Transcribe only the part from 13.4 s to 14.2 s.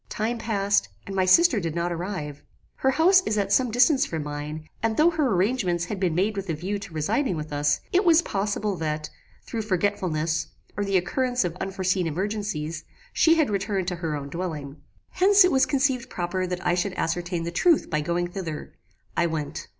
returned to her